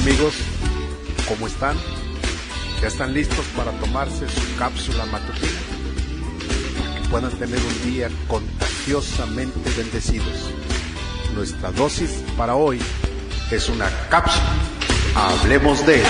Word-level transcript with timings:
amigos, 0.00 0.34
¿cómo 1.28 1.46
están? 1.46 1.76
¿Ya 2.80 2.88
están 2.88 3.12
listos 3.12 3.44
para 3.54 3.70
tomarse 3.80 4.26
su 4.28 4.56
cápsula 4.58 5.04
matutina? 5.06 5.60
Que 6.94 7.08
puedan 7.10 7.30
tener 7.32 7.58
un 7.58 7.90
día 7.90 8.08
contagiosamente 8.26 9.60
bendecidos. 9.76 10.50
Nuestra 11.34 11.70
dosis 11.72 12.24
para 12.38 12.56
hoy 12.56 12.80
es 13.50 13.68
una 13.68 13.90
cápsula. 14.08 14.42
Hablemos 15.14 15.84
de... 15.86 16.02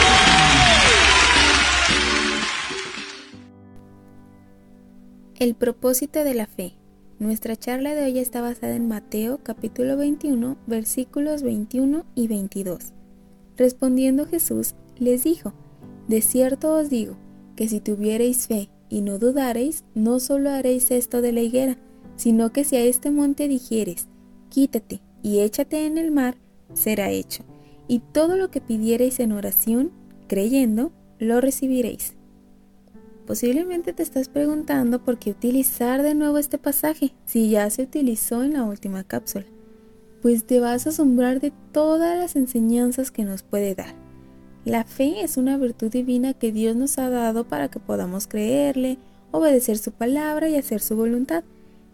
El 5.40 5.56
propósito 5.56 6.22
de 6.22 6.34
la 6.34 6.46
fe. 6.46 6.76
Nuestra 7.18 7.56
charla 7.56 7.94
de 7.94 8.04
hoy 8.04 8.20
está 8.20 8.40
basada 8.40 8.76
en 8.76 8.86
Mateo 8.86 9.40
capítulo 9.42 9.96
21 9.96 10.58
versículos 10.68 11.42
21 11.42 12.06
y 12.14 12.28
22. 12.28 12.92
Respondiendo 13.60 14.24
Jesús 14.24 14.74
les 14.98 15.22
dijo, 15.22 15.52
De 16.08 16.22
cierto 16.22 16.72
os 16.72 16.88
digo, 16.88 17.18
que 17.56 17.68
si 17.68 17.78
tuviereis 17.78 18.46
fe 18.46 18.70
y 18.88 19.02
no 19.02 19.18
dudareis, 19.18 19.84
no 19.94 20.18
solo 20.18 20.48
haréis 20.48 20.90
esto 20.90 21.20
de 21.20 21.32
la 21.32 21.42
higuera, 21.42 21.76
sino 22.16 22.54
que 22.54 22.64
si 22.64 22.76
a 22.76 22.80
este 22.82 23.10
monte 23.10 23.48
dijeres, 23.48 24.08
quítate 24.48 25.02
y 25.22 25.40
échate 25.40 25.84
en 25.84 25.98
el 25.98 26.10
mar, 26.10 26.38
será 26.72 27.10
hecho. 27.10 27.44
Y 27.86 27.98
todo 27.98 28.38
lo 28.38 28.50
que 28.50 28.62
pidiereis 28.62 29.20
en 29.20 29.32
oración, 29.32 29.92
creyendo, 30.26 30.90
lo 31.18 31.42
recibiréis. 31.42 32.14
Posiblemente 33.26 33.92
te 33.92 34.02
estás 34.02 34.30
preguntando 34.30 35.04
por 35.04 35.18
qué 35.18 35.32
utilizar 35.32 36.02
de 36.02 36.14
nuevo 36.14 36.38
este 36.38 36.56
pasaje 36.56 37.12
si 37.26 37.50
ya 37.50 37.68
se 37.68 37.82
utilizó 37.82 38.42
en 38.42 38.54
la 38.54 38.64
última 38.64 39.04
cápsula. 39.04 39.44
Pues 40.22 40.44
te 40.44 40.60
vas 40.60 40.86
a 40.86 40.90
asombrar 40.90 41.40
de 41.40 41.52
todas 41.72 42.18
las 42.18 42.36
enseñanzas 42.36 43.10
que 43.10 43.24
nos 43.24 43.42
puede 43.42 43.74
dar. 43.74 43.94
La 44.64 44.84
fe 44.84 45.22
es 45.22 45.38
una 45.38 45.56
virtud 45.56 45.90
divina 45.90 46.34
que 46.34 46.52
Dios 46.52 46.76
nos 46.76 46.98
ha 46.98 47.08
dado 47.08 47.44
para 47.44 47.68
que 47.68 47.80
podamos 47.80 48.26
creerle, 48.26 48.98
obedecer 49.30 49.78
su 49.78 49.92
palabra 49.92 50.50
y 50.50 50.56
hacer 50.56 50.80
su 50.80 50.96
voluntad. 50.96 51.44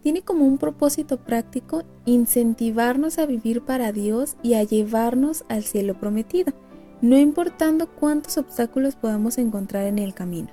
Tiene 0.02 0.22
como 0.22 0.46
un 0.46 0.58
propósito 0.58 1.18
práctico 1.18 1.84
incentivarnos 2.04 3.18
a 3.18 3.26
vivir 3.26 3.62
para 3.62 3.92
Dios 3.92 4.36
y 4.42 4.54
a 4.54 4.64
llevarnos 4.64 5.44
al 5.48 5.62
cielo 5.62 5.98
prometido, 5.98 6.52
no 7.02 7.16
importando 7.16 7.88
cuántos 7.88 8.38
obstáculos 8.38 8.96
podamos 8.96 9.38
encontrar 9.38 9.86
en 9.86 10.00
el 10.00 10.14
camino. 10.14 10.48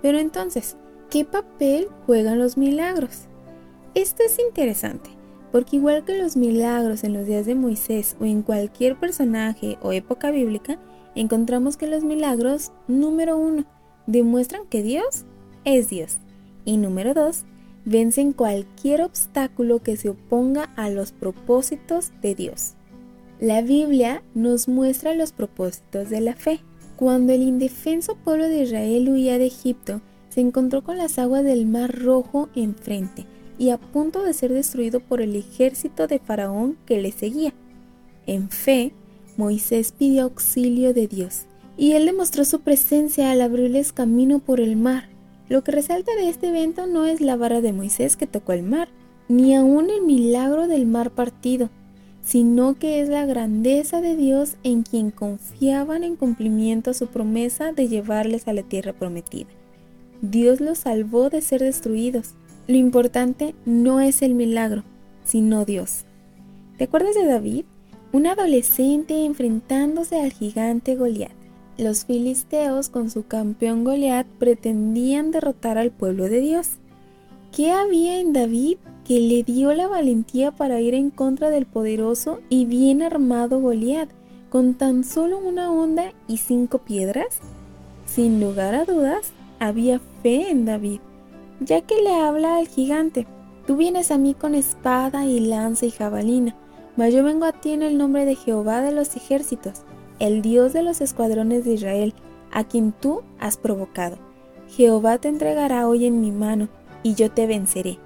Pero 0.00 0.18
entonces, 0.18 0.76
¿qué 1.10 1.26
papel 1.26 1.88
juegan 2.06 2.38
los 2.38 2.56
milagros? 2.56 3.26
Esto 3.94 4.22
es 4.22 4.38
interesante, 4.38 5.10
porque 5.52 5.76
igual 5.76 6.04
que 6.04 6.18
los 6.18 6.36
milagros 6.36 7.04
en 7.04 7.12
los 7.12 7.26
días 7.26 7.46
de 7.46 7.54
Moisés 7.54 8.16
o 8.20 8.24
en 8.24 8.42
cualquier 8.42 8.98
personaje 8.98 9.78
o 9.82 9.92
época 9.92 10.30
bíblica, 10.30 10.78
encontramos 11.14 11.76
que 11.76 11.88
los 11.88 12.04
milagros, 12.04 12.72
número 12.86 13.36
uno, 13.36 13.64
demuestran 14.06 14.66
que 14.66 14.82
Dios 14.82 15.24
es 15.64 15.88
Dios. 15.88 16.18
Y 16.64 16.76
número 16.76 17.14
dos, 17.14 17.44
vencen 17.84 18.32
cualquier 18.32 19.02
obstáculo 19.02 19.80
que 19.80 19.96
se 19.96 20.10
oponga 20.10 20.64
a 20.76 20.88
los 20.90 21.12
propósitos 21.12 22.12
de 22.22 22.34
Dios. 22.34 22.74
La 23.40 23.62
Biblia 23.62 24.22
nos 24.34 24.68
muestra 24.68 25.14
los 25.14 25.32
propósitos 25.32 26.10
de 26.10 26.20
la 26.20 26.34
fe. 26.34 26.60
Cuando 26.96 27.32
el 27.32 27.42
indefenso 27.42 28.16
pueblo 28.16 28.46
de 28.48 28.64
Israel 28.64 29.08
huía 29.08 29.38
de 29.38 29.46
Egipto, 29.46 30.02
se 30.28 30.42
encontró 30.42 30.84
con 30.84 30.98
las 30.98 31.18
aguas 31.18 31.42
del 31.42 31.66
Mar 31.66 31.90
Rojo 31.98 32.50
enfrente 32.54 33.26
y 33.60 33.68
a 33.68 33.76
punto 33.76 34.22
de 34.22 34.32
ser 34.32 34.54
destruido 34.54 35.00
por 35.00 35.20
el 35.20 35.36
ejército 35.36 36.06
de 36.06 36.18
Faraón 36.18 36.78
que 36.86 37.02
le 37.02 37.12
seguía. 37.12 37.52
En 38.26 38.48
fe, 38.48 38.94
Moisés 39.36 39.92
pidió 39.92 40.22
auxilio 40.22 40.94
de 40.94 41.06
Dios, 41.06 41.42
y 41.76 41.92
él 41.92 42.06
demostró 42.06 42.46
su 42.46 42.60
presencia 42.60 43.30
al 43.30 43.42
abrirles 43.42 43.92
camino 43.92 44.38
por 44.38 44.60
el 44.60 44.76
mar. 44.76 45.10
Lo 45.50 45.62
que 45.62 45.72
resalta 45.72 46.10
de 46.14 46.30
este 46.30 46.48
evento 46.48 46.86
no 46.86 47.04
es 47.04 47.20
la 47.20 47.36
vara 47.36 47.60
de 47.60 47.74
Moisés 47.74 48.16
que 48.16 48.26
tocó 48.26 48.54
el 48.54 48.62
mar, 48.62 48.88
ni 49.28 49.54
aún 49.54 49.90
el 49.90 50.00
milagro 50.06 50.66
del 50.66 50.86
mar 50.86 51.10
partido, 51.10 51.68
sino 52.22 52.78
que 52.78 53.02
es 53.02 53.10
la 53.10 53.26
grandeza 53.26 54.00
de 54.00 54.16
Dios 54.16 54.56
en 54.62 54.84
quien 54.84 55.10
confiaban 55.10 56.02
en 56.02 56.16
cumplimiento 56.16 56.92
a 56.92 56.94
su 56.94 57.08
promesa 57.08 57.72
de 57.72 57.88
llevarles 57.88 58.48
a 58.48 58.54
la 58.54 58.62
tierra 58.62 58.94
prometida. 58.94 59.50
Dios 60.22 60.60
los 60.60 60.78
salvó 60.78 61.28
de 61.28 61.42
ser 61.42 61.60
destruidos. 61.60 62.36
Lo 62.70 62.76
importante 62.76 63.56
no 63.64 63.98
es 63.98 64.22
el 64.22 64.34
milagro, 64.34 64.84
sino 65.24 65.64
Dios. 65.64 66.04
¿Te 66.78 66.84
acuerdas 66.84 67.16
de 67.16 67.26
David? 67.26 67.64
Un 68.12 68.28
adolescente 68.28 69.24
enfrentándose 69.24 70.20
al 70.20 70.30
gigante 70.30 70.94
Goliat. 70.94 71.32
Los 71.78 72.04
filisteos 72.04 72.88
con 72.88 73.10
su 73.10 73.26
campeón 73.26 73.82
Goliat 73.82 74.24
pretendían 74.38 75.32
derrotar 75.32 75.78
al 75.78 75.90
pueblo 75.90 76.28
de 76.28 76.38
Dios. 76.38 76.74
¿Qué 77.50 77.72
había 77.72 78.20
en 78.20 78.32
David 78.32 78.76
que 79.04 79.18
le 79.18 79.42
dio 79.42 79.74
la 79.74 79.88
valentía 79.88 80.52
para 80.52 80.80
ir 80.80 80.94
en 80.94 81.10
contra 81.10 81.50
del 81.50 81.66
poderoso 81.66 82.38
y 82.50 82.66
bien 82.66 83.02
armado 83.02 83.60
Goliat, 83.60 84.10
con 84.48 84.74
tan 84.74 85.02
solo 85.02 85.40
una 85.40 85.72
onda 85.72 86.12
y 86.28 86.36
cinco 86.36 86.78
piedras? 86.78 87.40
Sin 88.06 88.40
lugar 88.40 88.76
a 88.76 88.84
dudas, 88.84 89.32
había 89.58 89.98
fe 90.22 90.52
en 90.52 90.66
David, 90.66 91.00
ya 91.60 91.80
que 91.82 92.00
le 92.02 92.14
habla 92.14 92.58
al 92.58 92.68
gigante. 92.68 93.26
Tú 93.66 93.76
vienes 93.76 94.10
a 94.10 94.18
mí 94.18 94.34
con 94.34 94.54
espada 94.54 95.26
y 95.26 95.40
lanza 95.40 95.86
y 95.86 95.90
jabalina, 95.90 96.56
mas 96.96 97.14
yo 97.14 97.22
vengo 97.22 97.44
a 97.44 97.52
ti 97.52 97.72
en 97.72 97.82
el 97.82 97.96
nombre 97.96 98.24
de 98.24 98.34
Jehová 98.34 98.80
de 98.80 98.92
los 98.92 99.14
ejércitos, 99.16 99.82
el 100.18 100.42
Dios 100.42 100.72
de 100.72 100.82
los 100.82 101.00
escuadrones 101.00 101.64
de 101.64 101.74
Israel, 101.74 102.14
a 102.50 102.64
quien 102.64 102.92
tú 102.92 103.22
has 103.38 103.56
provocado. 103.56 104.18
Jehová 104.68 105.18
te 105.18 105.28
entregará 105.28 105.88
hoy 105.88 106.06
en 106.06 106.20
mi 106.20 106.32
mano, 106.32 106.68
y 107.02 107.14
yo 107.14 107.30
te 107.30 107.46
venceré 107.46 107.98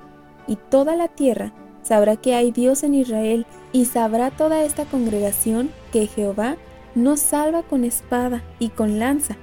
y 0.47 0.56
toda 0.56 0.97
la 0.97 1.09
tierra 1.09 1.53
sabrá 1.82 2.16
que 2.16 2.34
hay 2.34 2.50
Dios 2.50 2.82
en 2.82 2.94
Israel, 2.94 3.47
y 3.72 3.86
sabrá 3.86 4.31
toda 4.31 4.62
esta 4.62 4.84
congregación 4.84 5.71
que 5.92 6.06
Jehová 6.06 6.56
no 6.94 7.16
salva 7.16 7.62
con 7.62 7.84
espada 7.84 8.42
y 8.59 8.69
con 8.69 8.98
lanza, 8.98 9.36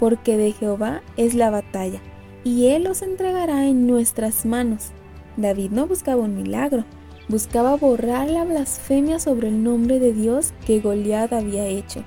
porque 0.00 0.36
de 0.36 0.52
Jehová 0.52 1.02
es 1.16 1.34
la 1.34 1.50
batalla, 1.50 2.00
y 2.44 2.68
Él 2.68 2.84
los 2.84 3.02
entregará 3.02 3.66
en 3.66 3.86
nuestras 3.86 4.44
manos. 4.44 4.92
David 5.36 5.70
no 5.70 5.86
buscaba 5.86 6.22
un 6.22 6.36
milagro, 6.36 6.84
buscaba 7.28 7.76
borrar 7.76 8.28
la 8.28 8.44
blasfemia 8.44 9.20
sobre 9.20 9.48
el 9.48 9.62
nombre 9.62 9.98
de 9.98 10.12
Dios 10.12 10.52
que 10.66 10.80
Goliat 10.80 11.32
había 11.32 11.66
hecho. 11.66 12.04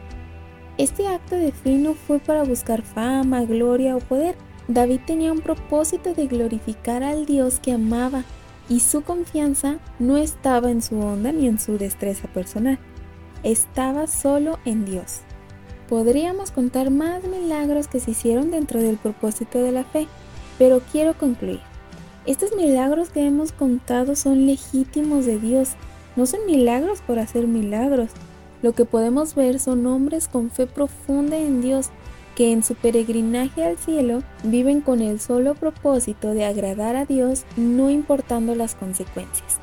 Este 0.78 1.08
acto 1.08 1.36
de 1.36 1.52
fe 1.52 1.78
no 1.78 1.94
fue 1.94 2.20
para 2.20 2.44
buscar 2.44 2.81
fama, 2.81 3.44
gloria 3.46 3.96
o 3.96 4.00
poder, 4.00 4.36
David 4.68 5.02
tenía 5.06 5.31
un 5.31 5.41
propósito 5.41 6.14
de 6.14 6.28
glorificar 6.28 7.03
al 7.03 7.25
Dios 7.25 7.59
que 7.59 7.74
amaba 7.74 8.24
y 8.70 8.80
su 8.80 9.02
confianza 9.02 9.80
no 10.00 10.18
estaba 10.18 10.72
en 10.72 10.81
su 10.81 11.00
onda 11.00 11.31
ni 11.31 11.47
en 11.47 11.59
su 11.59 11.78
destreza 11.78 12.28
personal, 12.30 12.80
estaba 13.44 14.08
solo 14.08 14.59
en 14.66 14.86
Dios. 14.86 15.22
Podríamos 15.91 16.52
contar 16.52 16.90
más 16.90 17.22
milagros 17.25 17.90
que 17.90 18.00
se 18.00 18.12
hicieron 18.12 18.50
dentro 18.50 18.81
del 18.81 18.96
propósito 18.96 19.62
de 19.62 19.74
la 19.74 19.84
fe, 19.84 20.07
pero 20.57 20.81
quiero 20.90 21.18
concluir. 21.18 21.59
Estos 22.25 22.56
milagros 22.56 23.09
que 23.09 23.28
hemos 23.28 23.52
contado 23.52 24.16
son 24.16 24.46
legítimos 24.46 25.25
de 25.25 25.38
Dios, 25.38 25.72
no 26.16 26.25
son 26.25 26.46
milagros 26.46 27.02
por 27.02 27.19
hacer 27.19 27.46
milagros. 27.46 28.12
Lo 28.62 28.72
que 28.72 28.85
podemos 28.85 29.35
ver 29.35 29.59
son 29.59 29.85
hombres 29.85 30.29
con 30.29 30.50
fe 30.50 30.66
profunda 30.66 31.35
en 31.38 31.62
Dios 31.62 31.90
que 32.38 32.53
en 32.53 32.63
su 32.63 32.75
peregrinaje 32.75 33.66
al 33.66 33.78
cielo 33.78 34.23
viven 34.46 34.79
con 34.79 35.02
el 35.02 35.19
solo 35.19 35.56
propósito 35.56 36.34
de 36.34 36.46
agradar 36.46 36.96
a 36.96 37.03
Dios 37.03 37.44
no 37.58 37.90
importando 37.90 38.55
las 38.55 38.76
consecuencias. 38.76 39.58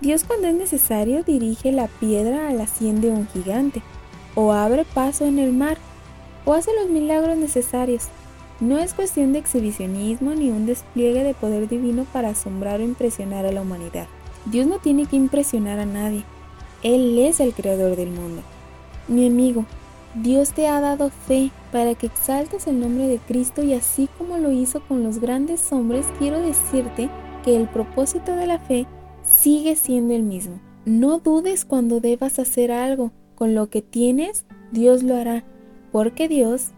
Dios 0.00 0.24
cuando 0.24 0.48
es 0.48 0.54
necesario 0.54 1.22
dirige 1.24 1.72
la 1.72 1.88
piedra 1.88 2.48
a 2.48 2.54
la 2.54 2.66
sien 2.66 3.02
de 3.02 3.10
un 3.10 3.28
gigante, 3.28 3.82
o 4.34 4.52
abre 4.52 4.84
paso 4.84 5.24
en 5.24 5.38
el 5.38 5.52
mar, 5.52 5.78
o 6.44 6.54
hace 6.54 6.70
los 6.74 6.90
milagros 6.90 7.36
necesarios. 7.36 8.08
No 8.60 8.78
es 8.78 8.94
cuestión 8.94 9.32
de 9.32 9.40
exhibicionismo 9.40 10.34
ni 10.34 10.50
un 10.50 10.66
despliegue 10.66 11.24
de 11.24 11.34
poder 11.34 11.68
divino 11.68 12.06
para 12.12 12.30
asombrar 12.30 12.80
o 12.80 12.84
impresionar 12.84 13.44
a 13.44 13.52
la 13.52 13.62
humanidad. 13.62 14.06
Dios 14.46 14.66
no 14.66 14.78
tiene 14.78 15.06
que 15.06 15.16
impresionar 15.16 15.78
a 15.78 15.86
nadie. 15.86 16.24
Él 16.82 17.18
es 17.18 17.40
el 17.40 17.52
creador 17.54 17.96
del 17.96 18.10
mundo. 18.10 18.42
Mi 19.08 19.26
amigo, 19.26 19.64
Dios 20.14 20.52
te 20.52 20.68
ha 20.68 20.80
dado 20.80 21.10
fe 21.10 21.50
para 21.70 21.94
que 21.94 22.06
exaltes 22.06 22.66
el 22.66 22.80
nombre 22.80 23.06
de 23.06 23.18
Cristo 23.18 23.62
y 23.62 23.72
así 23.72 24.08
como 24.18 24.38
lo 24.38 24.52
hizo 24.52 24.80
con 24.80 25.02
los 25.02 25.18
grandes 25.18 25.72
hombres, 25.72 26.06
quiero 26.18 26.40
decirte 26.40 27.08
que 27.44 27.56
el 27.56 27.68
propósito 27.68 28.36
de 28.36 28.46
la 28.46 28.58
fe 28.58 28.86
sigue 29.24 29.74
siendo 29.74 30.14
el 30.14 30.22
mismo. 30.22 30.60
No 30.84 31.18
dudes 31.18 31.64
cuando 31.64 32.00
debas 32.00 32.38
hacer 32.38 32.72
algo. 32.72 33.12
Con 33.42 33.56
lo 33.56 33.70
que 33.70 33.82
tienes, 33.82 34.44
Dios 34.70 35.02
lo 35.02 35.16
hará, 35.16 35.42
porque 35.90 36.28
Dios 36.28 36.68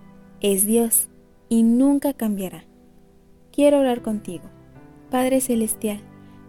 es 0.41 0.65
Dios 0.65 1.11
y 1.51 1.63
nunca 1.63 2.15
cambiará. 2.15 2.65
Quiero 3.53 3.81
orar 3.81 4.01
contigo. 4.01 4.45
Padre 5.11 5.43
Celestial, 5.43 6.01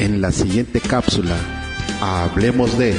en 0.00 0.20
la 0.20 0.32
siguiente 0.32 0.80
cápsula. 0.80 1.36
Hablemos 2.00 2.76
de... 2.76 2.96